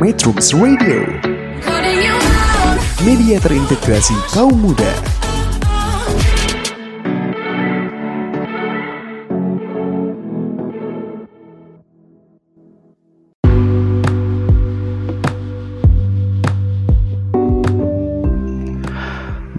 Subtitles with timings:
[0.00, 1.04] Metrums Radio
[3.04, 4.88] Media terintegrasi kaum muda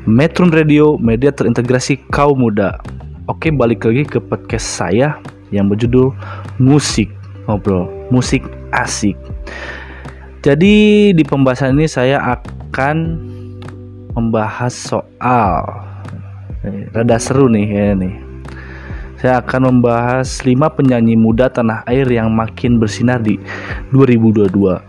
[0.10, 2.82] Metro Radio, media terintegrasi kaum muda.
[3.30, 5.22] Oke, balik lagi ke podcast saya
[5.54, 6.18] yang berjudul
[6.58, 7.14] Musik
[7.46, 8.42] Ngobrol, Musik
[8.74, 9.14] Asik.
[10.42, 12.98] Jadi di pembahasan ini saya akan
[14.18, 15.62] membahas soal
[16.98, 18.16] rada seru nih ya nih.
[19.22, 23.38] Saya akan membahas 5 penyanyi muda tanah air yang makin bersinar di
[23.94, 24.82] 2022.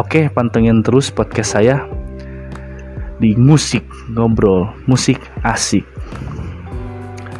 [0.00, 1.84] Oke, pantengin terus podcast saya
[3.20, 3.84] di musik
[4.16, 5.84] ngobrol, musik asik.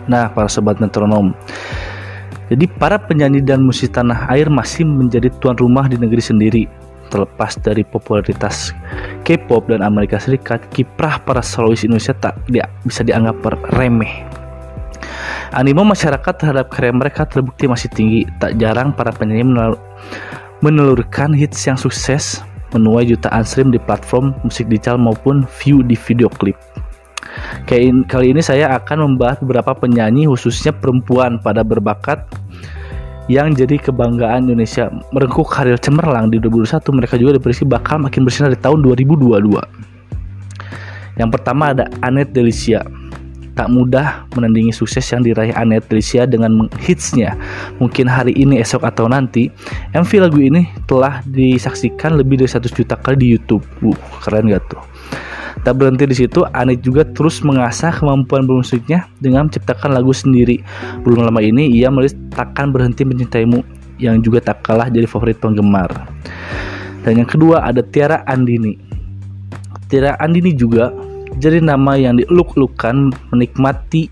[0.05, 1.33] Nah, para sobat metronom.
[2.53, 6.88] Jadi para penyanyi dan musisi tanah air masih menjadi tuan rumah di negeri sendiri.
[7.09, 8.77] Terlepas dari popularitas
[9.25, 13.41] K-pop dan Amerika Serikat, kiprah para solois Indonesia tak dia, bisa dianggap
[13.77, 14.25] remeh.
[15.57, 18.21] Animo masyarakat terhadap karya mereka terbukti masih tinggi.
[18.37, 19.73] Tak jarang para penyanyi
[20.61, 22.45] menelurkan hits yang sukses
[22.77, 26.57] menuai jutaan stream di platform musik digital maupun view di video klip.
[28.09, 32.25] Kali ini saya akan membahas beberapa penyanyi khususnya perempuan pada berbakat
[33.29, 38.51] yang jadi kebanggaan Indonesia merengkuh karir cemerlang di 2021 mereka juga diprediksi bakal makin bersinar
[38.51, 42.81] di tahun 2022 yang pertama ada Anet Delicia
[43.59, 47.35] tak mudah menandingi sukses yang diraih Anet Delicia dengan hitsnya
[47.83, 49.51] mungkin hari ini esok atau nanti
[49.99, 54.63] MV lagu ini telah disaksikan lebih dari 100 juta kali di YouTube uh, keren gak
[54.71, 54.79] tuh
[55.67, 60.63] Tak berhenti di situ, Anet juga terus mengasah kemampuan bermusiknya dengan menciptakan lagu sendiri.
[61.03, 63.67] Belum lama ini, ia menulis Takkan Berhenti Mencintaimu
[63.99, 65.91] yang juga tak kalah jadi favorit penggemar.
[67.03, 68.79] Dan yang kedua ada Tiara Andini.
[69.91, 70.95] Tiara Andini juga
[71.39, 74.11] jadi nama yang dieluk-elukan menikmati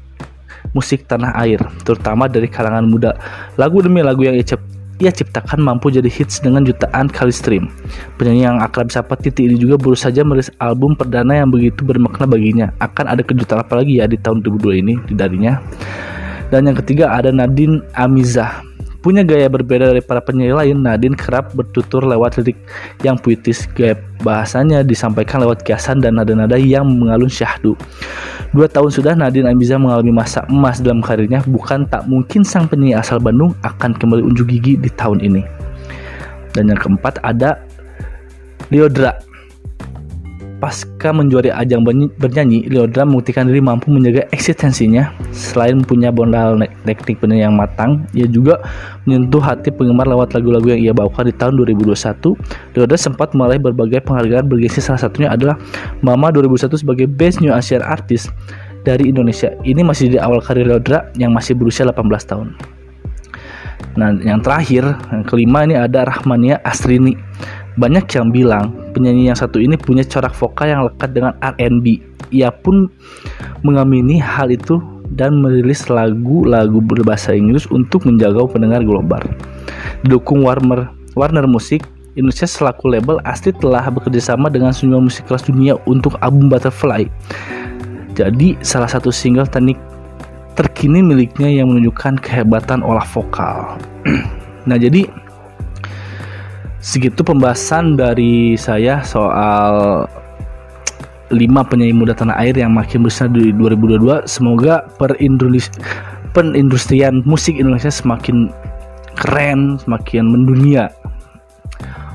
[0.73, 3.18] musik tanah air, terutama dari kalangan muda.
[3.58, 4.46] Lagu demi lagu yang ia
[4.96, 7.68] ia ciptakan mampu jadi hits dengan jutaan kali stream.
[8.17, 12.24] Penyanyi yang akrab sapa Titi ini juga baru saja merilis album perdana yang begitu bermakna
[12.24, 12.73] baginya.
[12.80, 15.61] Akan ada kejutan apa lagi ya di tahun 2002 ini darinya.
[16.48, 18.64] Dan yang ketiga ada Nadine Amizah.
[19.06, 22.58] Punya gaya berbeda dari para penyanyi lain, Nadine kerap bertutur lewat lirik
[23.06, 23.70] yang puitis.
[23.70, 23.94] Gaya
[24.27, 27.78] bahasanya disampaikan lewat kiasan dan nada-nada yang mengalun syahdu.
[28.50, 31.39] Dua tahun sudah Nadine Amiza mengalami masa emas dalam karirnya.
[31.46, 35.46] Bukan tak mungkin sang penyanyi asal Bandung akan kembali unjuk gigi di tahun ini.
[36.58, 37.62] Dan yang keempat ada
[38.74, 39.22] Leodra
[40.56, 41.84] pasca menjuari ajang
[42.17, 45.12] bernyanyi, Leodra membuktikan diri mampu menjaga eksistensinya.
[45.30, 46.56] Selain punya bondal
[46.89, 48.61] teknik penyanyi yang matang, ia juga
[49.05, 52.33] menyentuh hati penggemar lewat lagu-lagu yang ia bawakan di tahun 2021.
[52.72, 55.61] Leodra sempat meraih berbagai penghargaan bergengsi salah satunya adalah
[56.00, 58.33] Mama 2001 sebagai Best New Asian Artist
[58.86, 59.52] dari Indonesia.
[59.66, 62.48] Ini masih di awal karir Leodra yang masih berusia 18 tahun.
[63.96, 67.16] Nah, yang terakhir, yang kelima ini ada Rahmania Astrini
[67.77, 72.01] banyak yang bilang penyanyi yang satu ini punya corak vokal yang lekat dengan R&B.
[72.33, 72.89] Ia pun
[73.61, 74.81] mengamini hal itu
[75.14, 79.23] dan merilis lagu-lagu berbahasa Inggris untuk menjaga pendengar global.
[80.03, 81.85] Didukung Warner, Warner Music,
[82.17, 87.05] Indonesia selaku label asli telah bekerjasama dengan sejumlah musik kelas dunia untuk album Butterfly.
[88.17, 89.77] Jadi salah satu single teknik
[90.57, 93.77] terkini miliknya yang menunjukkan kehebatan olah vokal.
[94.69, 95.05] nah jadi
[96.86, 100.07] segitu pembahasan dari saya soal
[101.35, 104.86] 5 penyanyi muda tanah air yang makin besar di 2022 semoga
[106.30, 108.55] perindustrian musik Indonesia semakin
[109.19, 110.95] keren semakin mendunia.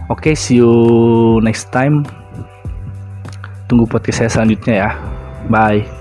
[0.07, 0.71] Oke okay, see you
[1.43, 2.07] next time.
[3.67, 4.95] Tunggu podcast saya selanjutnya ya.
[5.51, 6.00] Bye